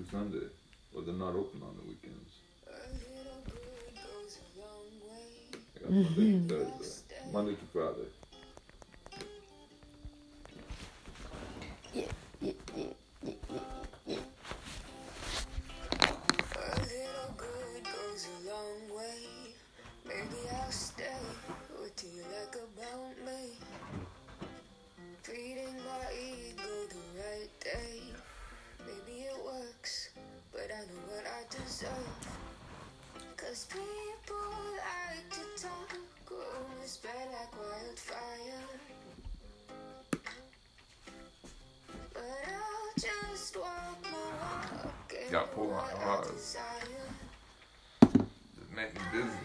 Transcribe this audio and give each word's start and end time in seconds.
through 0.00 0.18
Sunday, 0.18 0.46
but 0.94 1.06
they're 1.06 1.14
not 1.14 1.34
open 1.34 1.62
on 1.62 1.76
the 1.76 1.88
weekends. 1.88 2.40
I 5.76 5.80
got 5.82 5.90
Monday 5.90 6.48
Thursday, 6.48 7.14
Monday 7.32 7.52
to 7.54 7.66
Friday. 7.72 8.08
Deserve. 31.80 31.92
Cause 33.38 33.66
people 33.70 34.36
like 34.76 35.30
to 35.30 35.62
talk, 35.62 35.96
rumors 36.30 36.90
spread 36.90 37.14
like 37.32 37.56
wildfire. 37.56 38.66
But 42.12 42.22
I'll 42.48 42.92
just 42.98 43.56
walk 43.56 44.02
my 44.02 44.10
walk. 44.12 45.14
and 45.22 45.30
Got 45.32 45.54
pulled 45.54 45.72
on 45.72 45.88
hard. 46.02 46.24
Just 46.26 46.58
make 48.76 48.92
me 48.94 49.00
busy. 49.12 49.38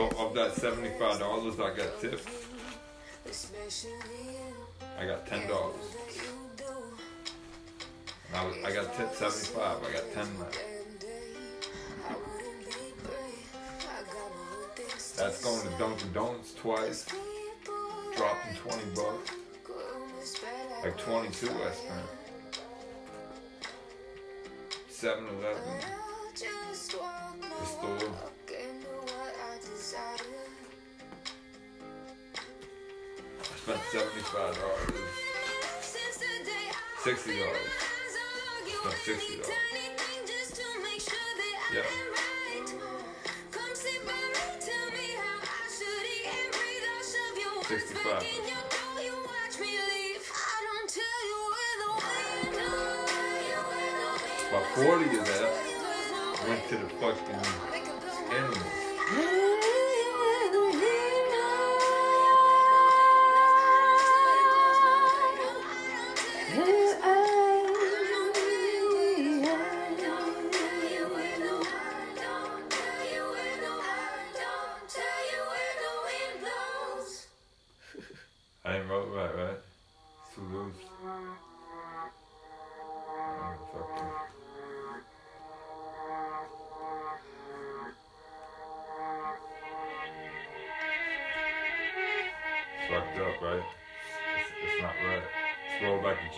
So 0.00 0.08
of 0.16 0.34
that 0.34 0.54
seventy-five 0.54 1.18
dollars 1.18 1.60
I 1.60 1.76
got 1.76 2.00
tipped, 2.00 2.26
I 4.98 5.04
got 5.04 5.26
ten 5.26 5.46
dollars. 5.46 5.76
I, 8.32 8.50
I 8.64 8.72
got 8.72 8.94
tipped 8.96 9.14
seventy-five. 9.16 9.76
I 9.86 9.92
got 9.92 10.10
ten 10.14 10.38
left. 10.38 10.58
That's 15.18 15.44
going 15.44 15.60
to. 15.60 15.78
Dunkin' 15.78 16.12
Donuts 16.14 16.54
twice, 16.54 17.04
dropping 18.16 18.56
twenty 18.56 18.84
bucks, 18.94 19.32
like 20.82 20.96
twenty-two 20.96 21.50
I 21.50 21.72
spent. 21.72 22.08
Seven 24.88 25.24
Eleven. 25.26 25.62
I'll 25.62 26.32
just 26.34 26.98
walk 26.98 27.36
my 27.38 27.48
The 27.48 27.66
store. 27.66 28.14
I 33.70 33.74
spent 33.74 34.02
seventy-five 34.02 34.54
dollars. 34.58 35.04
Since 35.80 36.16
the 36.18 36.26
Sixty 37.04 37.30
my 37.34 37.38
dollars. 37.38 37.54
eyes, 37.54 38.14
I'll 38.18 38.84
No, 38.84 38.90
sixty 39.04 39.36
dollars. 39.36 39.46
tiny 39.46 39.86
thing 39.94 40.26
just 40.26 40.56
to 40.56 40.66
make 40.82 41.00
sure 41.00 41.30
that 41.38 41.54
I 41.70 41.74
Yeah. 41.74 41.82
am 41.86 42.10
right. 42.10 42.30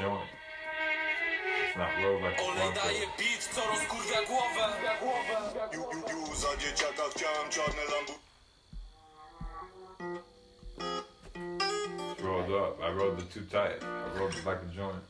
Joint. 0.03 0.31
It's 1.63 1.77
not 1.79 1.91
rolled 2.03 2.23
like 2.23 2.39
a 2.39 2.43
Olej 2.43 2.57
blunt. 2.57 2.75
daje 2.75 3.07
beat, 3.19 3.43
co 3.55 3.61
rozkurwia 3.71 4.23
głowę 4.29 4.65
Ju, 5.73 5.83
ju, 5.93 6.01
ju, 6.09 6.35
za 6.35 6.57
dzieciaka 6.57 7.03
chciałem 7.15 7.51
czarne 7.51 7.85
lambu 7.93 8.13
rolled 12.23 12.51
up. 12.51 12.81
I 12.83 12.91
rolled 12.91 13.19
it 13.19 13.31
too 13.31 13.43
tight. 13.43 13.83
I 13.83 14.19
rolled 14.19 14.35
it 14.35 14.47
like 14.47 14.59
a 14.63 14.71
joint. 14.77 15.03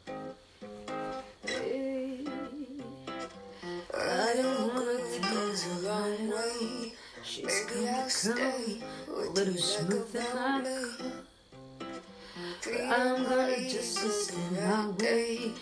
I 3.94 4.34
don't 4.36 4.74
wanna 4.74 4.98
goes 5.34 5.66
a 5.66 5.88
long 5.88 6.30
way. 6.30 6.92
She's 7.22 7.64
gonna 7.66 8.10
stay. 8.10 8.80
come 9.06 9.16
What 9.16 9.38
a 9.38 9.44
do 9.44 9.52
little 9.52 9.54
you 9.54 11.21
I'm 12.80 13.24
gonna 13.24 13.68
just 13.68 14.02
listen 14.02 14.54
my 14.54 14.88
way. 14.90 15.52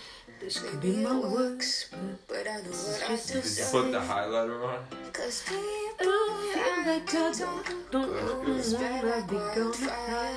This 0.41 0.59
could 0.59 0.81
be 0.81 0.97
my 0.97 1.19
works, 1.19 1.89
but 1.91 1.99
But 2.29 2.49
I 2.49 2.57
know 2.57 2.63
This 2.71 3.01
what 3.03 3.11
is 3.11 3.31
I 3.31 3.35
just 3.35 3.59
a 3.59 3.63
Did 3.63 3.67
you 3.67 3.83
put 3.83 3.93
the 3.93 4.01
highlighter 4.01 4.65
on? 4.67 4.79
Cause 5.13 5.43
people 5.43 6.25
feel 6.53 6.79
like 6.87 7.15
I 7.15 7.33
don't, 7.33 7.91
don't 7.91 8.11
know 8.13 8.35
rumors 8.37 8.71
spread 8.73 9.05
when 9.05 9.13
I'll 9.13 9.27
be 9.27 9.37
gonna 9.37 9.65
wildfire. 9.65 9.77
fly. 10.07 10.33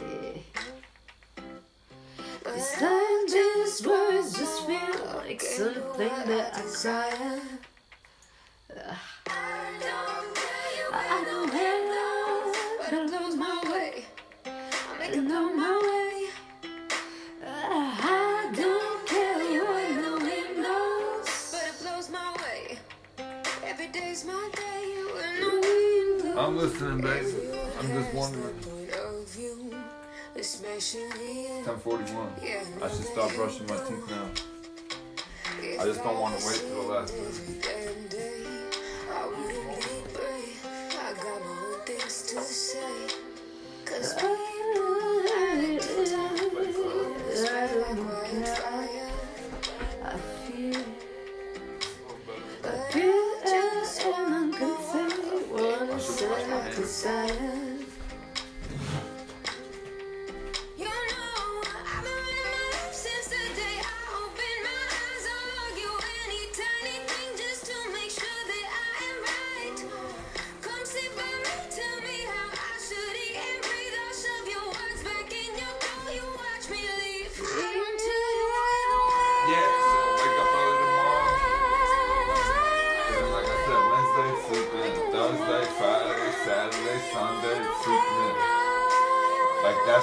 Yeah. 0.00 0.40
This 2.44 2.72
time 2.78 3.26
these 3.26 3.34
just 3.34 3.86
words 3.86 4.38
just 4.38 4.66
feel 4.66 5.16
like 5.16 5.40
something 5.42 6.08
that 6.26 6.54
I 6.54 6.62
desire. 6.62 7.40
Listening, 26.64 27.00
baby. 27.02 27.28
I'm 27.78 27.88
just 27.88 28.14
wondering. 28.14 28.54
Point 28.54 28.90
of 28.92 29.28
view, 29.28 29.74
especially 30.36 31.46
in 31.46 31.64
1041. 31.66 32.32
I 32.82 32.88
should 32.88 33.04
start 33.04 33.34
brushing 33.34 33.66
my 33.66 33.76
teeth 33.76 34.08
now. 34.08 34.28
I 35.80 35.84
just 35.84 36.02
don't 36.02 36.18
wanna 36.18 36.36
wait 36.36 36.62
till 36.66 36.82
the 36.82 36.88
last 36.88 37.14
minute. 37.14 37.83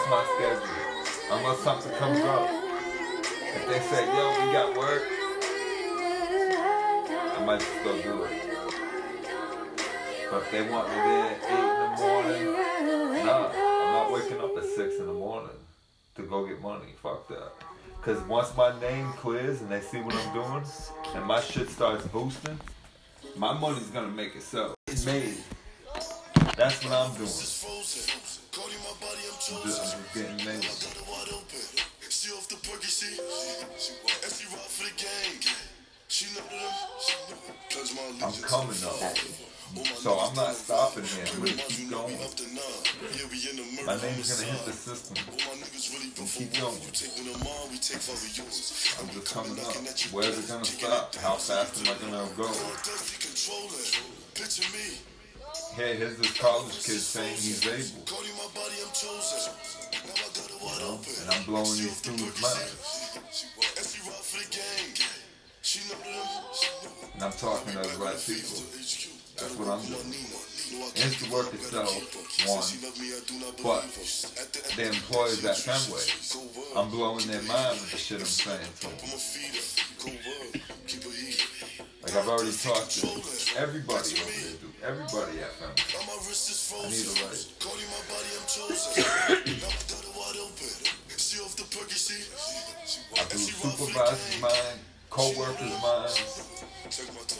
That's 0.01 0.09
my 0.09 0.23
schedule. 0.35 0.67
Unless 1.31 1.59
something 1.59 1.91
comes 1.93 2.19
up. 2.21 2.49
If 3.53 3.67
they 3.67 3.79
say, 3.79 4.05
yo, 4.05 4.45
we 4.45 4.51
got 4.51 4.77
work, 4.77 5.03
I 7.37 7.43
might 7.45 7.59
just 7.59 7.83
go 7.83 8.01
do 8.01 8.23
it. 8.23 8.31
But 10.29 10.43
if 10.43 10.51
they 10.51 10.61
want 10.69 10.87
me 10.89 10.95
there 10.95 11.25
at 11.25 11.43
8 11.43 11.49
in 11.51 11.67
the 11.81 11.97
morning, 12.01 13.25
nah, 13.25 13.49
I'm 13.49 13.91
not 13.93 14.11
waking 14.13 14.39
up 14.39 14.57
at 14.57 14.63
6 14.63 14.99
in 14.99 15.05
the 15.05 15.13
morning 15.13 15.57
to 16.15 16.21
go 16.23 16.45
get 16.45 16.61
money. 16.61 16.93
Fuck 17.01 17.27
that. 17.27 17.51
Because 17.97 18.21
once 18.23 18.55
my 18.55 18.79
name 18.79 19.11
clears 19.13 19.61
and 19.61 19.69
they 19.69 19.81
see 19.81 19.99
what 19.99 20.15
I'm 20.15 20.33
doing 20.33 20.65
and 21.15 21.25
my 21.25 21.41
shit 21.41 21.69
starts 21.69 22.07
boosting, 22.07 22.59
my 23.35 23.53
money's 23.53 23.89
gonna 23.89 24.07
make 24.07 24.35
itself. 24.35 24.73
It's 24.87 25.05
made. 25.05 25.37
That's 26.55 26.83
what 26.83 26.93
I'm 26.93 27.13
doing. 27.15 27.29
I'm 29.41 29.63
just, 29.65 29.81
I'm 29.81 30.01
just 30.03 30.13
getting 30.13 30.37
made. 30.45 30.63
She 32.09 32.29
off 32.29 32.47
the 32.47 32.55
perky, 32.61 32.85
she, 32.85 33.17
and 33.17 34.29
she 34.29 34.45
rock 34.53 34.69
for 34.69 34.85
the 34.85 34.93
gang. 34.93 35.41
She 36.07 36.25
know 36.37 36.45
them, 36.45 36.69
cause 37.73 37.89
my 37.95 38.05
I'm 38.21 38.33
coming 38.45 38.77
up. 38.85 39.17
So 39.97 40.19
I'm 40.19 40.35
not 40.35 40.53
stopping 40.53 41.05
here. 41.05 41.25
I'm 41.33 41.39
gonna 41.39 41.63
keep 41.73 41.89
going. 41.89 42.13
up 42.21 42.35
to 42.37 42.45
nine. 42.53 42.85
Yeah, 43.17 43.25
we 43.31 43.41
in 43.49 43.55
the 43.57 43.65
My 43.81 43.95
murder. 43.95 44.05
name's 44.05 44.29
gonna 44.29 44.51
hit 44.51 44.65
the 44.65 44.73
system. 44.73 45.17
My 45.17 45.57
And 45.57 46.29
keep 46.29 46.53
going. 46.61 46.77
you 46.77 46.91
take 46.93 47.17
one 47.17 47.33
of 47.33 47.39
mine, 47.41 47.71
we 47.71 47.77
take 47.81 47.97
five 48.03 48.21
of 48.21 48.37
yours. 48.37 48.93
I'm 49.01 49.09
just 49.09 49.33
coming 49.33 49.57
up. 49.57 49.73
Where's 50.13 50.37
it 50.37 50.47
gonna 50.51 50.65
stop? 50.65 51.15
How 51.15 51.35
fast 51.41 51.81
am 51.81 51.89
I 51.89 51.97
gonna 51.97 52.29
go? 52.37 52.45
Thirsty 52.45 53.17
controller. 53.25 53.81
Picture 54.35 54.69
me. 54.75 55.10
Hey, 55.75 55.97
here's 55.97 56.17
this 56.17 56.37
college 56.39 56.71
kid 56.83 56.99
saying 56.99 57.35
he's 57.35 57.67
able. 57.67 58.07
Wide 60.63 60.79
know, 60.79 60.99
and 61.21 61.29
I'm 61.29 61.43
blowing 61.43 61.75
these 61.75 61.97
students' 61.97 62.41
minds. 62.41 63.19
And 67.13 67.23
I'm 67.23 67.31
talking 67.33 67.73
to 67.73 67.79
the 67.79 67.97
right 67.99 68.15
people. 68.15 68.63
That's 69.35 69.55
what 69.57 69.67
I'm 69.67 69.83
doing. 69.83 70.13
It's 70.95 71.19
the 71.19 71.33
work 71.33 71.53
itself, 71.53 71.91
one, 72.47 72.63
but 73.61 73.83
the 74.75 74.87
employees 74.87 75.43
at 75.43 75.57
Fenway, 75.57 75.99
I'm 76.77 76.89
blowing 76.89 77.27
their 77.27 77.41
mind 77.41 77.79
with 77.81 77.91
the 77.91 77.97
shit 77.97 78.19
I'm 78.21 78.25
saying 78.25 78.59
to 78.79 78.87
them. 78.87 79.01
Like 82.03 82.15
I've 82.15 82.29
already 82.29 82.53
talked 82.55 82.91
to 83.01 83.59
everybody 83.59 84.15
over 84.15 84.57
dude. 84.61 84.70
Everybody 84.83 85.39
at 85.39 85.51
Fenway. 85.53 85.75
I 86.73 86.89
need 86.89 87.05
a 87.05 87.13
raise. 87.29 87.45
I 93.13 93.23
do 93.29 93.37
supervisors' 93.37 94.41
mind, 94.41 94.79
co-workers' 95.09 95.81
minds. 95.81 96.17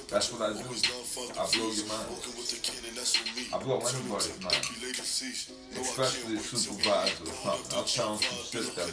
That's 0.07 0.31
what 0.31 0.41
I 0.41 0.53
do. 0.53 0.59
I 0.61 1.45
blow 1.51 1.71
your 1.71 1.87
mind. 1.87 2.07
I 3.51 3.57
blow 3.57 3.79
anybody's 3.79 4.37
mind. 4.41 4.61
Especially 5.81 6.35
the 6.35 6.41
supervisor 6.43 7.23
or 7.23 7.33
something. 7.33 7.75
I'll 7.75 7.85
tell 7.85 8.17
some 8.17 8.43
shit 8.45 8.75
that, 8.75 8.85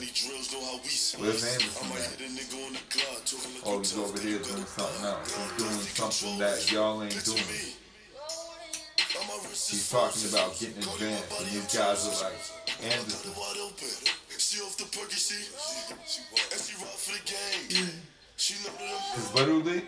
where's 1.20 1.44
Anderson 1.44 1.88
at? 1.92 2.08
Oh, 3.66 3.78
he's 3.78 3.92
over 3.98 4.18
here 4.20 4.38
doing 4.38 4.64
something 4.64 5.04
else. 5.04 5.36
He's 5.36 5.52
doing 5.58 5.80
something 6.10 6.38
that 6.38 6.72
y'all 6.72 7.02
ain't 7.02 7.24
doing. 7.24 7.76
He's 9.08 9.88
talking 9.90 10.28
about 10.28 10.58
getting 10.58 10.76
advanced, 10.78 11.40
and 11.40 11.48
these 11.48 11.74
guys 11.74 12.06
are 12.06 12.24
like, 12.24 12.38
Anderson, 12.82 13.32
She 14.38 14.60
off 14.60 14.76
the 14.76 14.84
and 17.76 17.92
she. 18.36 18.54
Because 18.54 19.34
literally, 19.34 19.82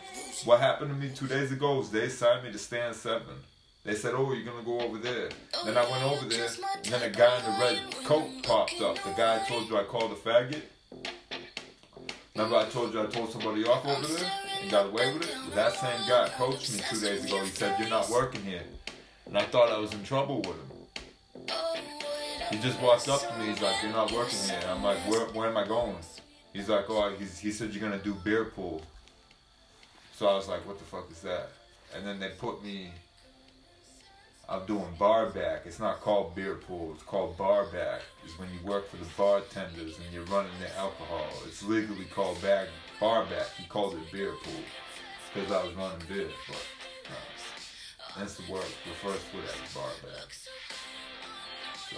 what 0.45 0.61
happened 0.61 0.91
to 0.91 0.97
me 0.97 1.13
two 1.15 1.27
days 1.27 1.53
ago 1.53 1.77
was 1.79 1.91
they 1.91 2.09
signed 2.09 2.45
me 2.45 2.53
to 2.53 2.59
stand 2.59 2.97
seven. 2.97 3.37
They 3.85 3.95
said, 3.95 4.15
oh, 4.15 4.33
you're 4.33 4.45
to 4.53 4.65
go 4.65 4.81
over 4.81 4.99
there. 4.99 5.29
Then 5.65 5.77
I 5.77 5.91
went 5.91 6.03
over 6.05 6.27
there, 6.29 6.49
and 6.85 6.93
then 6.93 7.03
a 7.03 7.11
guy 7.11 7.39
in 7.39 7.45
the 7.45 7.59
red 7.61 8.05
coat 8.05 8.27
popped 8.43 8.81
up. 8.81 8.97
The 8.97 9.13
guy 9.17 9.43
I 9.43 9.49
told 9.49 9.69
you 9.69 9.77
I 9.77 9.85
called 9.85 10.13
a 10.13 10.17
faggot. 10.17 10.63
Remember 12.35 12.57
I 12.57 12.69
told 12.71 12.95
you 12.95 13.03
I 13.03 13.07
told 13.07 13.31
somebody 13.31 13.65
off 13.65 13.85
over 13.87 14.07
there 14.15 14.33
and 14.63 14.71
got 14.71 14.87
away 14.87 15.13
with 15.13 15.29
it? 15.29 15.55
That 15.55 15.75
same 15.75 16.09
guy 16.09 16.27
approached 16.27 16.73
me 16.73 16.81
two 16.91 17.01
days 17.01 17.25
ago. 17.25 17.43
He 17.45 17.51
said, 17.51 17.79
you're 17.79 17.89
not 17.89 18.09
working 18.09 18.43
here. 18.43 18.63
And 19.31 19.39
I 19.39 19.43
thought 19.43 19.71
I 19.71 19.79
was 19.79 19.93
in 19.95 20.03
trouble 20.03 20.39
with 20.39 20.57
him. 20.57 21.47
He 22.51 22.59
just 22.59 22.81
walked 22.81 23.09
up 23.09 23.21
to 23.21 23.39
me. 23.39 23.47
He's 23.47 23.63
like, 23.63 23.77
you're 23.81 23.93
not 23.93 24.11
working 24.11 24.41
here. 24.41 24.61
I'm 24.69 24.83
like, 24.83 24.99
where, 25.09 25.27
where 25.27 25.49
am 25.49 25.57
I 25.57 25.65
going? 25.65 25.95
He's 26.53 26.69
like, 26.69 26.87
oh, 26.89 27.15
he's, 27.17 27.39
he 27.39 27.53
said 27.53 27.73
you're 27.73 27.81
gonna 27.81 28.03
do 28.03 28.13
beer 28.25 28.47
pool. 28.47 28.83
So 30.17 30.27
I 30.27 30.35
was 30.35 30.49
like, 30.49 30.67
what 30.67 30.79
the 30.81 30.85
fuck 30.85 31.09
is 31.13 31.21
that? 31.21 31.51
And 31.95 32.05
then 32.05 32.19
they 32.19 32.31
put 32.31 32.65
me. 32.65 32.91
I'm 34.49 34.67
doing 34.67 34.89
bar 34.99 35.27
back. 35.27 35.63
It's 35.65 35.79
not 35.79 36.01
called 36.01 36.35
beer 36.35 36.57
pool. 36.57 36.93
It's 36.95 37.05
called 37.05 37.39
bar 37.39 37.67
back. 37.67 38.01
It's 38.25 38.37
when 38.37 38.49
you 38.49 38.69
work 38.69 38.91
for 38.91 38.97
the 38.97 39.07
bartenders 39.17 39.97
and 39.97 40.13
you're 40.13 40.25
running 40.25 40.51
the 40.61 40.77
alcohol. 40.77 41.31
It's 41.47 41.63
legally 41.63 42.07
called 42.07 42.43
bag 42.43 42.67
bar 42.99 43.27
back. 43.27 43.47
He 43.57 43.65
called 43.69 43.95
it 43.95 44.11
beer 44.11 44.33
pool 44.43 44.65
because 45.33 45.53
I 45.53 45.63
was 45.65 45.73
running 45.75 46.05
beer. 46.09 46.31
But 46.49 46.67
uh, 47.07 47.40
that's 48.17 48.35
the 48.37 48.53
word 48.53 48.65
refers 48.87 49.21
to 49.31 49.39
it 49.39 49.45
as 49.45 49.75
bar 49.75 49.91
back. 50.03 50.29
So 51.91 51.97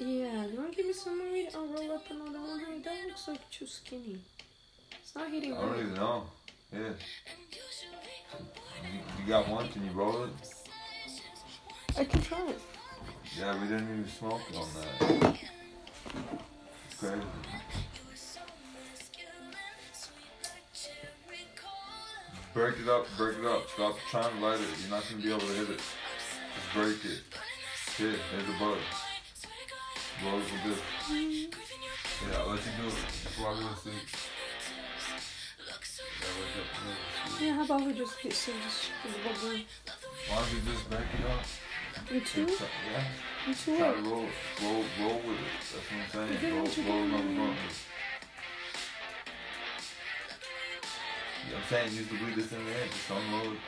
Yeah, 0.00 0.46
you 0.46 0.56
wanna 0.56 0.70
give 0.70 0.86
me 0.86 0.92
some 0.92 1.18
weed? 1.32 1.48
I'll 1.54 1.66
roll 1.66 1.92
up 1.92 2.08
another 2.10 2.38
one. 2.38 2.60
Hey, 2.60 2.78
that 2.84 3.06
looks 3.08 3.26
like 3.26 3.50
too 3.50 3.66
skinny. 3.66 4.20
It's 4.92 5.14
not 5.14 5.28
hitting 5.30 5.56
I 5.56 5.60
don't 5.60 5.78
even 5.80 5.94
know. 5.94 6.24
Yeah. 6.72 6.78
You, 6.80 6.94
you 9.20 9.26
got 9.26 9.48
one? 9.48 9.68
Can 9.68 9.84
you 9.84 9.90
roll 9.90 10.24
it? 10.24 10.30
I 11.96 12.04
can 12.04 12.22
try 12.22 12.46
it. 12.48 12.60
Yeah, 13.36 13.60
we 13.60 13.66
didn't 13.66 13.90
even 13.90 14.08
smoke 14.08 14.40
on 14.54 14.68
that. 14.74 15.36
It's 16.86 16.96
crazy. 17.00 17.22
Break 22.58 22.80
it 22.80 22.88
up, 22.88 23.06
break 23.16 23.38
it 23.38 23.44
up. 23.44 23.70
Stop 23.70 23.96
trying 24.10 24.36
to 24.36 24.44
light 24.44 24.58
it. 24.58 24.66
You're 24.82 24.90
not 24.90 25.04
gonna 25.08 25.22
be 25.22 25.30
able 25.30 25.46
to 25.46 25.54
hit 25.54 25.70
it. 25.70 25.78
Just 25.78 26.74
break 26.74 26.98
it. 27.04 27.22
Here, 27.96 28.18
there's 28.32 28.46
the 28.46 28.52
bud. 28.58 28.78
Roll 30.24 30.40
it 30.40 30.46
with 30.50 30.64
this. 30.66 30.80
Yeah, 31.08 32.38
I'll 32.40 32.48
let 32.48 32.58
you 32.58 32.72
do 32.82 32.88
it. 32.88 32.98
Just 33.22 33.38
while 33.38 33.54
you're 33.62 33.70
asleep. 33.70 33.94
Yeah, 36.18 36.26
wake 36.34 36.58
up 36.58 37.40
Yeah, 37.40 37.52
how 37.54 37.62
about 37.62 37.86
we 37.86 37.92
just 37.92 38.20
get 38.20 38.32
some 38.32 38.54
just 38.64 38.90
bubble? 39.22 39.54
Why 40.26 40.34
don't 40.34 40.52
you 40.52 40.60
just 40.66 40.90
break 40.90 41.06
it 41.14 41.30
up? 41.30 42.10
Me 42.10 42.20
too? 42.22 42.42
Yeah. 42.42 43.04
Me 43.46 43.54
too? 43.54 43.76
Try 43.78 43.92
to 43.92 44.02
roll, 44.02 44.26
roll, 44.64 44.84
roll 44.98 45.20
with 45.22 45.38
it. 45.38 45.54
That's 45.62 45.86
what 45.86 46.26
I'm 46.26 46.26
saying. 46.26 46.38
Okay, 46.38 46.50
Roll, 46.50 46.64
what 46.64 46.76
you 46.76 47.38
roll 47.38 47.54
another 51.48 51.64
blunt. 51.68 51.70
Yeah, 51.70 51.78
I'm 51.78 51.88
saying 51.88 51.96
use 51.96 52.08
the 52.08 52.14
weed 52.24 52.36
that's 52.36 52.52
in 52.52 52.64
there. 52.64 52.86
Just 52.86 53.10
unload. 53.10 53.54
it. 53.54 53.60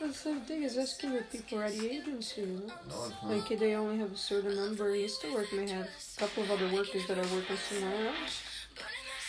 That's 0.00 0.22
the 0.22 0.34
thing 0.40 0.62
is 0.64 0.76
asking 0.76 1.14
if 1.14 1.30
people 1.32 1.60
are 1.60 1.64
at 1.64 1.72
the 1.72 1.90
agency, 1.90 2.42
you 2.42 2.46
know? 2.46 2.66
No, 2.66 2.74
it's 3.06 3.10
not. 3.22 3.24
Like 3.24 3.58
they 3.58 3.74
only 3.74 3.96
have 3.98 4.12
a 4.12 4.16
certain 4.16 4.54
number. 4.54 4.92
I 4.92 4.96
used 4.96 5.20
to 5.22 5.32
work 5.32 5.50
may 5.52 5.68
have 5.70 5.86
a 5.86 6.20
couple 6.20 6.42
of 6.42 6.50
other 6.50 6.70
workers 6.72 7.06
that 7.06 7.16
are 7.16 7.34
working 7.34 7.56
somewhere 7.56 8.08
else. 8.08 8.42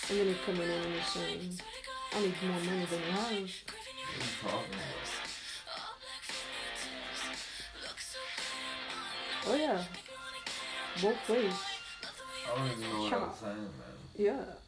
And 0.09 0.19
then 0.19 0.27
you 0.27 0.35
come 0.45 0.55
in 0.55 0.69
and 0.69 0.93
you 0.93 1.01
say, 1.01 1.39
I 2.15 2.19
need 2.22 2.34
more 2.43 2.60
money 2.62 2.86
than 2.86 3.00
you 3.00 3.12
have. 3.12 3.22
What 3.22 3.31
are 3.31 3.34
you 3.34 3.48
talking 4.41 4.74
about? 4.74 5.15
Oh 9.48 9.55
yeah. 9.55 9.84
Both 11.01 11.29
ways. 11.29 11.53
I 12.48 12.57
don't 12.57 12.72
even 12.72 12.89
know 12.89 13.01
what 13.01 13.13
I 13.13 13.17
was 13.17 13.38
saying, 13.38 13.57
man. 13.57 13.95
Yeah. 14.15 14.64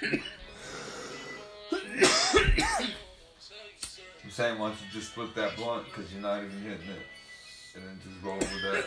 I'm 0.00 0.20
saying, 4.30 4.58
why 4.58 4.68
don't 4.68 4.80
you 4.80 4.86
just 4.92 5.10
split 5.12 5.34
that 5.34 5.56
blunt? 5.56 5.86
Because 5.86 6.12
you're 6.12 6.22
not 6.22 6.38
even 6.38 6.60
hitting 6.62 6.90
it. 6.90 7.06
And 7.74 7.84
then 7.84 8.00
just 8.04 8.22
roll 8.22 8.38
with 8.38 8.62
that. 8.62 8.84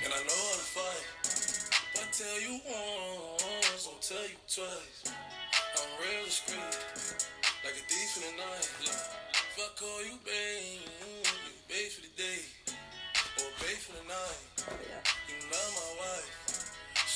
And 0.00 0.12
I 0.12 0.20
know 0.26 0.40
how 0.42 0.54
to 0.54 0.66
fight. 0.74 1.06
I 1.94 2.02
tell 2.10 2.38
you 2.40 2.54
once, 2.66 3.84
I'll 3.86 4.00
tell 4.00 4.26
you 4.26 4.38
twice. 4.48 4.98
I'm 5.06 5.90
real 6.00 6.24
discreet, 6.24 6.74
like 7.64 7.74
a 7.74 7.82
thief 7.86 8.10
in 8.16 8.22
the 8.30 8.34
night. 8.42 8.68
Look, 8.82 9.00
if 9.30 9.58
I 9.58 9.62
call 9.78 10.00
you 10.02 10.16
babe, 10.24 10.82
you 11.46 11.54
babe 11.68 11.90
for 11.92 12.02
the 12.02 12.10
day, 12.16 12.42
or 13.38 13.50
babe 13.60 13.78
for 13.78 13.92
the 13.92 14.02
night. 14.08 14.42
Oh, 14.68 14.74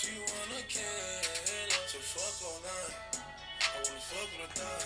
She 0.02 0.18
wanna 0.18 0.58
kill, 0.66 0.82
so 1.86 1.98
fuck 2.02 2.34
all 2.42 2.58
night. 2.66 3.22
I 3.62 3.78
wanna 3.86 4.02
fuck 4.02 4.26
with 4.34 4.42
her 4.42 4.52
thigh. 4.58 4.82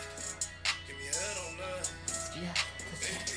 Give 0.86 0.92
me 0.92 1.08
head 1.08 1.36
all 1.40 1.56
night. 1.56 1.88
Big 3.00 3.24
D, 3.24 3.32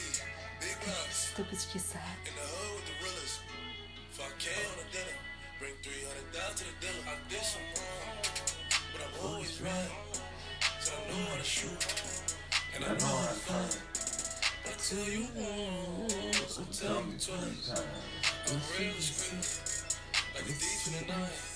big 0.59 0.75
rocks. 0.83 1.31
In 1.39 1.45
the 1.47 1.55
hood 1.55 2.75
with 2.75 2.83
the 2.83 2.95
realest. 2.99 3.39
If 4.11 4.19
I 4.19 4.27
can 4.43 4.59
on 4.59 4.83
a 4.83 4.91
dinner, 4.91 5.15
bring 5.55 5.71
300 5.79 6.35
down 6.35 6.51
to 6.51 6.63
the 6.67 6.75
dealer. 6.83 6.99
I 7.07 7.15
did 7.31 7.47
some 7.47 7.63
wrong, 7.71 8.27
but 8.91 8.99
I'm 8.99 9.15
always 9.23 9.55
right. 9.63 9.91
So 10.83 10.91
I 10.91 11.07
know 11.07 11.31
how 11.31 11.37
to 11.39 11.47
shoot, 11.47 11.79
and 12.75 12.83
I 12.83 12.91
know 12.91 13.07
how 13.07 13.31
to 13.31 13.39
fight. 13.47 13.79
I 14.67 14.75
tell 14.75 15.07
you 15.07 15.31
once, 15.31 16.59
I'll 16.59 16.75
tell 16.75 17.07
you 17.07 17.15
twice. 17.15 17.71
I'm 17.71 18.59
real 18.75 18.93
discreet, 18.99 19.47
like 20.35 20.43
a 20.43 20.51
thief 20.59 20.91
in 20.91 21.07
the 21.07 21.13
night. 21.15 21.48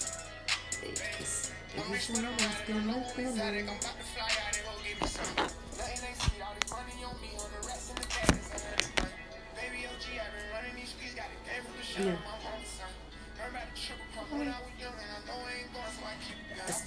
Yeah. 12.00 12.15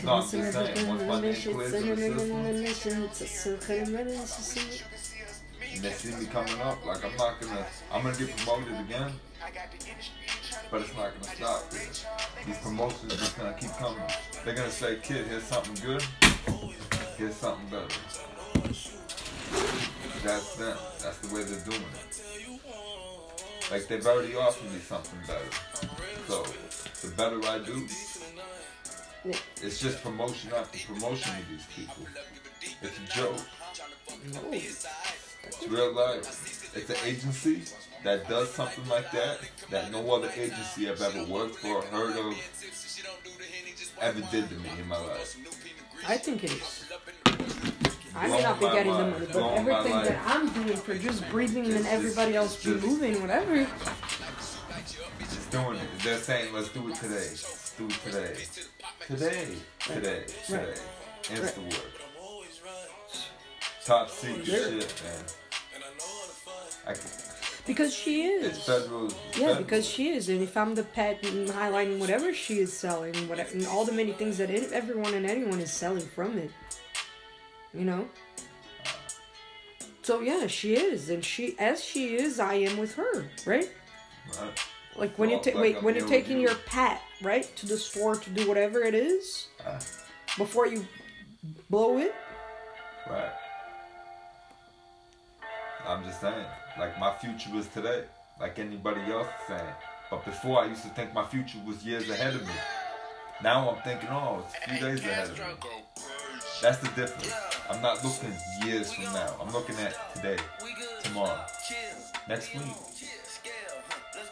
No, 0.05 0.13
I'm 0.15 0.23
just 0.23 0.53
saying, 0.53 0.89
once 0.89 1.03
my 1.03 1.21
name 1.21 1.35
clears 1.35 1.75
in 1.75 3.01
the 3.03 3.15
system, 3.15 3.97
and 3.97 4.09
they 5.83 5.93
see 5.93 6.15
me 6.17 6.27
coming 6.27 6.61
up, 6.61 6.85
like 6.87 7.05
I'm 7.05 7.17
not 7.17 7.41
gonna, 7.41 7.67
I'm 7.93 8.03
gonna 8.03 8.17
get 8.17 8.37
promoted 8.37 8.81
again, 8.81 9.13
but 10.71 10.81
it's 10.83 10.97
not 10.97 11.13
gonna 11.13 11.25
stop. 11.37 11.73
These 12.45 12.59
promotions 12.59 13.17
just 13.17 13.37
gonna 13.39 13.55
keep 13.55 13.71
coming. 13.73 14.03
They're 14.45 14.55
gonna 14.55 14.71
say, 14.71 14.99
kid, 15.03 15.27
here's 15.27 15.43
something 15.45 15.75
good, 15.85 16.03
here's 17.17 17.35
something 17.35 17.67
better. 17.69 17.89
That's 20.25 20.57
them. 20.57 20.77
That's 21.03 21.19
the 21.19 21.35
way 21.35 21.45
they're 21.45 21.65
doing 21.65 21.83
it. 21.83 23.71
Like 23.71 23.89
they've 23.89 24.07
already 24.07 24.35
offered 24.37 24.73
me 24.73 24.79
something 24.79 25.19
better. 25.27 25.51
So 26.29 26.45
the 27.07 27.15
better 27.15 27.41
I 27.47 27.59
do, 27.59 27.87
it's 29.63 29.81
just 29.81 30.03
promotion 30.03 30.53
after 30.57 30.79
promotion 30.93 31.33
with 31.39 31.49
these 31.49 31.67
people. 31.75 32.07
It's 32.83 32.99
a 32.99 33.17
joke. 33.17 33.41
It's 34.53 35.69
real 35.69 35.93
life. 35.95 36.75
It's 36.77 36.91
an 36.91 36.97
agency 37.05 37.63
that 38.07 38.29
does 38.29 38.49
something 38.53 38.89
like 38.89 39.11
that 39.11 39.41
that 39.69 39.91
no 39.91 40.15
other 40.15 40.31
agency 40.37 40.89
I've 40.89 41.03
ever 41.03 41.25
worked 41.25 41.57
for, 41.57 41.83
heard 41.83 42.17
of, 42.17 42.37
ever 44.01 44.21
did 44.31 44.49
to 44.49 44.55
me 44.55 44.71
in 44.79 44.87
my 44.87 44.97
life. 44.97 45.37
I 46.07 46.17
think 46.17 46.45
it 46.45 46.53
is. 46.53 46.85
I 48.15 48.29
may 48.29 48.43
not 48.43 48.61
be 48.61 48.67
getting 48.67 48.93
the 48.93 49.07
money, 49.07 49.27
but 49.33 49.55
everything 49.55 49.93
that. 49.93 50.23
I'm 50.25 50.49
doing 50.53 50.77
for 50.77 50.95
just 50.95 51.29
breathing 51.31 51.67
and 51.73 51.85
everybody 51.89 52.37
else 52.37 52.63
just- 52.63 52.81
be 52.81 52.87
moving, 52.89 53.21
whatever. 53.21 53.67
Just 55.19 55.51
doing 55.51 55.77
it. 55.77 55.89
They're 56.05 56.19
saying, 56.19 56.55
let's 56.55 56.69
do 56.69 56.89
it 56.89 56.95
today. 56.95 57.15
Let's 57.17 57.75
do 57.77 57.87
it 57.87 57.93
today. 58.05 58.37
Today. 59.09 59.47
Today. 59.81 60.25
Today. 60.47 60.75
Instawork. 61.23 61.83
Top 63.85 64.11
secret 64.11 64.47
shit, 64.47 65.03
man. 65.05 65.25
I 66.87 66.93
can, 66.93 67.11
Because 67.67 67.93
she 67.93 68.23
it's 68.27 68.59
is. 68.59 68.65
federal. 68.65 69.07
it's 69.07 69.39
Yeah, 69.39 69.55
because 69.55 69.87
she 69.87 70.11
is, 70.11 70.29
and 70.29 70.41
if 70.43 70.57
I'm 70.57 70.75
the 70.75 70.85
pet 70.85 71.25
and 71.27 71.49
highlighting 71.49 71.99
whatever 71.99 72.33
she 72.33 72.59
is 72.61 72.73
selling, 72.73 73.15
whatever, 73.29 73.51
and 73.53 73.67
all 73.67 73.85
the 73.85 73.93
many 73.93 74.13
things 74.13 74.39
that 74.39 74.51
it, 74.51 74.71
everyone 74.73 75.15
and 75.15 75.27
anyone 75.27 75.61
is 75.61 75.73
selling 75.73 76.07
from 76.07 76.39
it, 76.39 76.51
you 77.75 77.85
know. 77.85 78.09
So 80.03 80.21
yeah, 80.21 80.47
she 80.47 80.75
is, 80.77 81.11
and 81.11 81.25
she 81.25 81.57
as 81.59 81.83
she 81.83 82.15
is, 82.15 82.39
I 82.39 82.55
am 82.55 82.77
with 82.79 82.95
her, 82.95 83.27
right? 83.45 83.69
Right. 84.41 84.59
Like 84.97 85.19
when 85.19 85.29
Well, 85.31 85.39
you 85.39 85.45
take 85.45 85.55
like 85.57 85.63
wait 85.65 85.77
I'm 85.79 85.85
when 85.85 85.95
you're 85.97 86.07
taking 86.09 86.37
you. 86.41 86.47
your 86.49 86.55
pet 86.67 87.03
right 87.23 87.45
to 87.57 87.67
the 87.67 87.77
store 87.77 88.15
to 88.15 88.31
do 88.31 88.47
whatever 88.49 88.83
it 88.83 88.95
is 88.95 89.49
Ah, 89.67 89.79
before 90.39 90.67
you 90.69 90.87
blow 91.69 91.99
it. 91.99 92.15
right. 93.11 93.33
I'm 95.87 96.05
just 96.05 96.21
saying, 96.21 96.47
like 96.79 96.99
my 96.99 97.13
future 97.15 97.51
is 97.55 97.69
today, 97.69 98.05
like 98.41 98.59
anybody 98.59 99.01
else 99.13 99.27
is 99.27 99.49
saying. 99.49 99.75
But 100.11 100.25
before 100.25 100.63
I 100.63 100.67
used 100.67 100.83
to 100.83 100.89
think 100.91 101.15
my 101.15 101.25
future 101.25 101.59
was 101.65 101.85
years 101.85 102.09
ahead 102.11 102.35
of 102.35 102.43
me. 102.43 102.53
Now 103.43 103.71
I'm 103.71 103.83
thinking, 103.83 104.09
oh, 104.11 104.45
it's 104.45 104.55
a 104.55 104.71
few 104.71 104.87
days 104.89 105.01
ahead 105.01 105.29
of 105.31 105.39
me. 105.39 105.45
That's 106.63 106.79
the 106.79 106.89
difference. 106.89 107.33
I'm 107.71 107.83
not 107.83 108.03
looking 108.03 108.33
years 108.65 108.93
from 108.93 109.05
now. 109.05 109.37
I'm 109.41 109.53
looking 109.53 109.77
at 109.77 110.15
today, 110.15 110.39
tomorrow, 111.03 111.39
next 112.29 112.55
week. 112.55 112.65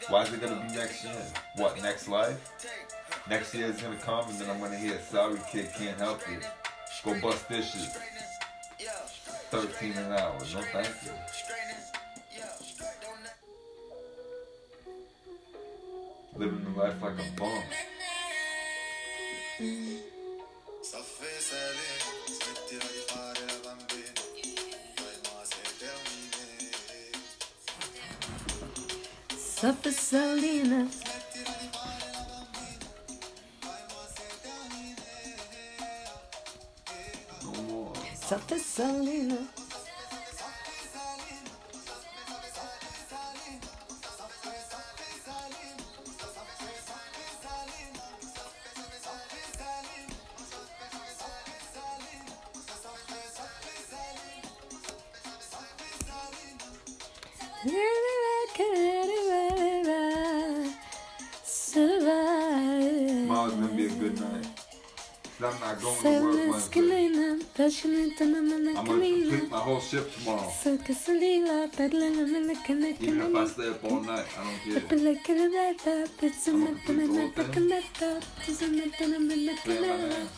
Why 0.08 0.22
is 0.22 0.32
it 0.32 0.40
gonna 0.40 0.66
be 0.68 0.74
next 0.74 1.04
year? 1.04 1.26
What, 1.56 1.80
next 1.82 2.08
life? 2.08 2.50
Next 3.28 3.54
year 3.54 3.66
is 3.66 3.80
gonna 3.80 3.96
come 3.96 4.28
and 4.28 4.38
then 4.38 4.50
I'm 4.50 4.60
gonna 4.60 4.76
hear, 4.76 4.98
sorry 5.00 5.38
kid, 5.50 5.68
can't 5.76 5.98
help 5.98 6.20
you. 6.28 6.38
Go 7.04 7.20
bust 7.20 7.48
dishes. 7.48 7.96
13 9.50 9.92
an 9.92 10.12
hour, 10.12 10.34
no 10.52 10.62
thank 10.72 10.88
you. 11.04 11.12
Living 16.36 16.74
life 16.76 17.00
like 17.00 17.14
a 17.14 17.24
bum. 17.36 17.62
Soffe 20.82 21.30
sali, 21.38 21.90
smettila 22.26 22.88
di 22.90 23.02
fare 23.06 23.44
la 23.46 23.56
bambina. 23.62 24.22
Fai 24.96 25.16
ma 25.22 25.44
se 25.44 25.62
te 25.78 25.88
unire. 26.02 27.14
Suffer 29.38 29.92
Selena. 29.92 30.80
No 37.42 37.50
more. 37.62 37.98
Suffer 38.28 38.58
Selena. 38.58 39.63
Tomorrow's 63.26 63.52
gonna 63.54 63.68
be 63.68 63.86
a 63.86 63.88
good 63.90 64.20
night. 64.20 64.46
I'm 65.40 65.60
not 65.60 65.80
going 65.80 65.96
to 65.96 66.50
work 66.50 66.52
Wednesday. 66.52 66.70
I'm 68.76 68.86
gonna 68.86 69.00
complete 69.28 69.50
my 69.50 69.58
whole 69.58 69.80
shift 69.80 70.18
tomorrow. 70.18 70.48
Even 73.00 73.20
if 73.20 73.34
I 73.36 73.46
stay 73.48 73.68
up 73.70 73.84
all 73.84 74.00
night, 74.00 74.26
I 74.38 74.44
don't 74.44 74.60
care. 74.64 74.80
Play 79.64 79.80
my 79.80 79.96
name. 80.08 80.28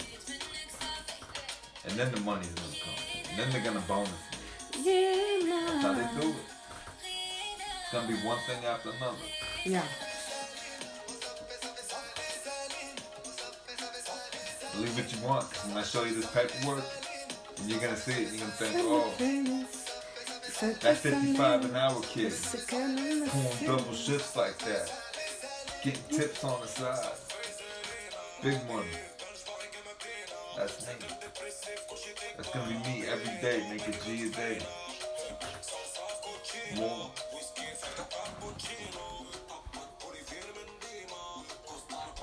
And 1.87 1.95
then 1.99 2.12
the 2.14 2.21
money's 2.21 2.54
gonna 2.54 2.76
come. 2.85 2.95
And 3.30 3.38
then 3.38 3.50
they're 3.52 3.62
gonna 3.64 3.85
bonus 3.87 4.25
gonna 7.96 8.08
be 8.08 8.26
one 8.26 8.38
thing 8.46 8.62
after 8.66 8.90
another. 8.90 9.16
Yeah. 9.64 9.82
Believe 14.74 14.96
what 14.98 15.12
you 15.14 15.26
want, 15.26 15.44
when 15.66 15.78
I 15.78 15.82
show 15.82 16.04
you 16.04 16.14
this 16.14 16.30
paperwork, 16.30 16.84
and 17.58 17.70
you're 17.70 17.80
gonna 17.80 17.96
see 17.96 18.12
it, 18.12 18.32
you're 18.32 18.40
gonna 18.40 18.52
think, 18.52 18.74
oh, 18.80 19.14
that 20.82 20.96
55 20.98 21.64
an 21.64 21.76
hour 21.76 22.02
kid 22.02 22.34
pulling 22.68 23.64
double 23.64 23.94
shifts 23.94 24.36
like 24.36 24.58
that, 24.58 24.92
getting 25.82 26.02
tips 26.10 26.44
on 26.44 26.60
the 26.60 26.66
side, 26.66 27.12
big 28.42 28.58
money. 28.68 28.88
That's 30.58 30.86
me. 30.86 30.94
That's 32.36 32.50
gonna 32.50 32.68
be 32.68 32.78
me 32.90 33.06
every 33.06 33.40
day. 33.40 33.66
Make 33.70 33.88
a 33.88 33.92
G 34.04 34.26
a 34.26 34.30
day. 34.30 34.58
More. 36.76 37.10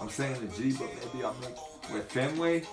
I'm 0.04 0.10
saying 0.10 0.36
the 0.46 0.48
G, 0.58 0.76
but 0.78 0.90
maybe 0.96 1.24
make 1.24 1.94
with 1.94 2.12
Fenway. 2.12 2.64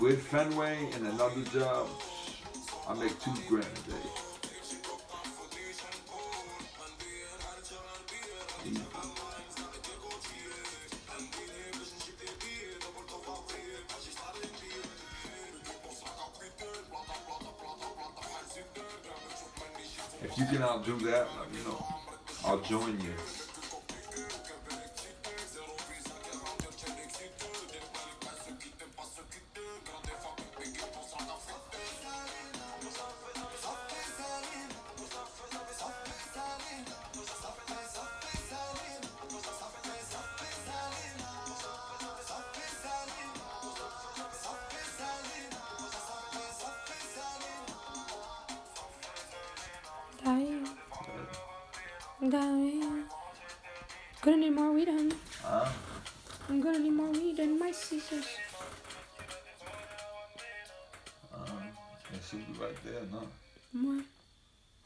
With 0.00 0.22
Fenway 0.22 0.88
and 0.94 1.06
another 1.06 1.42
job, 1.52 1.86
I 2.88 2.94
make 2.94 3.20
two 3.20 3.30
grand 3.46 3.66
a 3.66 3.90
day. 3.90 3.96
If 20.22 20.38
you 20.38 20.46
can 20.46 20.62
outdo 20.62 20.98
that, 21.00 21.28
let 21.38 21.52
me 21.52 21.58
know. 21.66 21.84
I'll 22.46 22.60
join 22.60 22.98
you. 23.02 23.39
Dying. 52.28 53.04
Gonna 54.20 54.36
need 54.36 54.50
more 54.50 54.72
weed, 54.72 54.88
honey. 54.88 55.14
Huh? 55.42 55.68
I'm 56.50 56.60
gonna 56.60 56.78
need 56.78 56.92
more 56.92 57.10
weed 57.10 57.38
and 57.38 57.58
my 57.58 57.72
scissors. 57.72 58.26
Um, 61.32 61.62
it 62.12 62.20
should 62.28 62.46
be 62.46 62.52
right 62.62 62.76
there, 62.84 63.00
no? 63.10 63.26
More. 63.72 64.02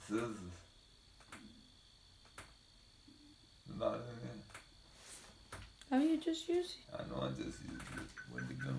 Scissors. 0.06 0.36
Not 3.80 3.94
in 3.94 4.00
there. 4.22 4.38
How 5.90 5.98
you 5.98 6.16
just 6.18 6.48
use 6.48 6.76
it? 6.76 6.94
I 6.94 7.02
know 7.08 7.20
I 7.26 7.28
just 7.30 7.40
used 7.40 7.58
it. 7.58 8.08
Where'd 8.30 8.48
it 8.48 8.58
go? 8.60 8.70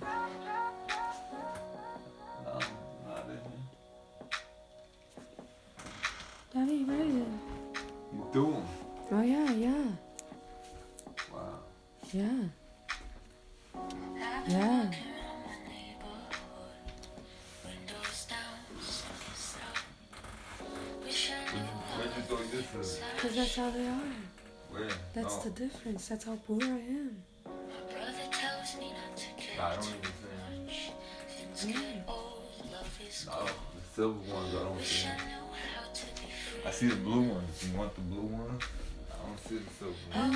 No, 2.46 2.54
not 3.06 3.26
in 3.26 3.36
here. 3.36 3.66
Daddy, 6.54 6.84
right 6.86 6.98
there. 6.98 7.06
You 7.06 7.45
do 8.36 8.54
'em. 8.54 8.68
Oh 9.12 9.22
yeah, 9.22 9.52
yeah, 9.52 9.86
Wow. 11.32 11.60
yeah. 12.12 12.44
Yeah. 14.48 14.92
Where'd 21.96 22.12
you 22.18 22.24
throw 22.24 22.38
your 22.38 22.48
scissors? 22.48 23.00
Cause 23.18 23.36
that's 23.36 23.56
how 23.56 23.70
they 23.70 23.88
are. 23.88 24.14
Where? 24.72 24.90
That's 25.14 25.38
no. 25.38 25.44
the 25.44 25.50
difference. 25.52 26.08
That's 26.10 26.26
how 26.26 26.38
poor 26.46 26.62
I 26.62 26.66
am. 26.66 27.24
I 29.58 29.76
don't 29.76 29.88
even 29.88 30.12
'em. 30.36 30.68
Yeah. 31.68 32.04
No, 33.26 33.46
the 33.76 33.82
silver 33.96 34.34
ones 34.34 34.56
I 34.56 34.64
don't 34.64 34.84
see. 34.84 35.45
'Em. 36.66 36.70
I 36.70 36.72
see 36.72 36.88
the 36.88 36.96
blue 36.96 37.22
ones. 37.22 37.68
You 37.72 37.78
want 37.78 37.96
the 37.96 38.02
blue 38.02 38.22
ones? 38.22 38.64
I 39.12 39.28
don't 39.28 39.40
see 39.48 39.58
the 39.58 39.72
silver 39.80 39.94
ones. 40.14 40.36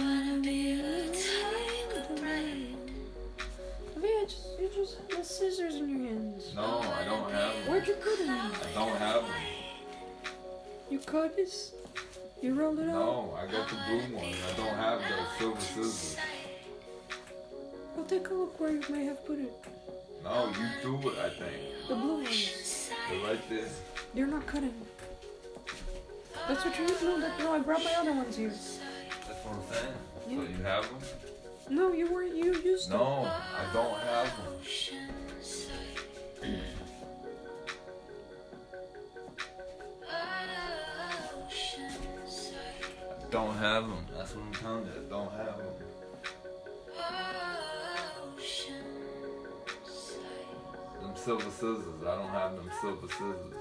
I 3.96 4.02
mean, 4.02 4.18
I 4.22 4.26
just, 4.26 4.48
you 4.60 4.70
just 4.74 4.98
have 4.98 5.10
the 5.10 5.24
scissors 5.24 5.76
in 5.76 5.90
your 5.90 6.10
hands. 6.10 6.54
No, 6.56 6.80
I 6.80 7.04
don't 7.04 7.32
have 7.32 7.54
them. 7.54 7.68
Where'd 7.68 7.88
you 7.88 7.96
cut 7.96 8.18
them? 8.20 8.30
I 8.30 8.74
don't 8.74 8.98
have 8.98 9.24
them. 9.24 9.32
You 10.90 11.00
cut 11.00 11.36
this? 11.36 11.74
You 12.42 12.54
rolled 12.54 12.80
it 12.80 12.88
out? 12.88 12.94
No, 12.94 13.38
I 13.38 13.46
got 13.52 13.68
the 13.68 13.76
blue 13.88 14.16
ones. 14.16 14.38
I 14.50 14.54
don't 14.58 14.76
have 14.76 15.00
the 15.02 15.38
silver 15.38 15.60
scissors. 15.60 16.18
Well, 17.96 18.06
take 18.06 18.30
a 18.30 18.34
look 18.34 18.58
where 18.60 18.72
you 18.72 18.84
may 18.90 19.04
have 19.06 19.26
put 19.26 19.40
it. 19.40 19.52
No, 20.24 20.48
you 20.48 20.68
do 20.82 21.10
it, 21.10 21.18
I 21.18 21.30
think. 21.30 21.88
The 21.90 21.96
blue 21.96 22.24
ones. 22.24 22.90
They're 23.10 23.20
right 23.28 23.50
there. 23.50 23.68
You're 24.14 24.28
not 24.28 24.46
cutting. 24.48 24.74
That's 26.50 26.66
what 26.66 26.80
you 26.80 26.88
no, 27.08 27.22
that, 27.22 27.38
no, 27.38 27.54
I 27.54 27.60
brought 27.60 27.84
my 27.84 27.94
other 27.94 28.12
ones 28.12 28.36
here. 28.36 28.50
That's 28.50 29.46
what 29.46 29.54
I'm 29.54 29.62
saying. 29.72 29.94
So 30.26 30.32
you 30.32 30.64
have 30.64 30.84
them? 30.90 30.98
No, 31.70 31.94
you 31.94 32.12
weren't. 32.12 32.36
You 32.36 32.56
used 32.56 32.90
them. 32.90 32.98
No, 32.98 33.30
I 33.30 33.72
don't 33.72 34.00
have 34.00 34.36
them. 34.36 34.54
I 43.22 43.32
don't 43.32 43.56
have 43.58 43.88
them. 43.88 44.06
That's 44.18 44.34
what 44.34 44.46
I'm 44.46 44.54
telling 44.54 44.86
you. 44.86 44.92
I 44.92 45.08
don't 45.08 45.32
have 45.32 45.58
them. 45.58 45.68
Them 51.00 51.16
silver 51.16 51.52
scissors. 51.52 52.02
I 52.02 52.16
don't 52.16 52.30
have 52.30 52.56
them 52.56 52.72
silver 52.82 53.08
scissors. 53.08 53.54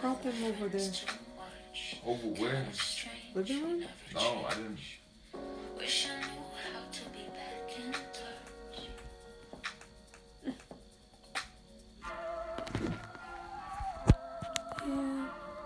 Brought 0.00 0.22
them 0.22 0.34
over 0.44 0.68
there. 0.68 0.90
Over 2.06 2.28
where? 2.40 2.66
Living 3.34 3.62
room? 3.62 3.84
No, 4.14 4.46
I 4.48 4.54
didn't. 4.54 4.78